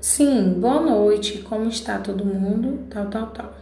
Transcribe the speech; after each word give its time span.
Sim, 0.00 0.60
boa 0.60 0.80
noite, 0.80 1.42
como 1.42 1.68
está 1.68 1.98
todo 2.00 2.24
mundo? 2.24 2.86
Tal, 2.90 3.08
tal, 3.10 3.30
tal. 3.32 3.54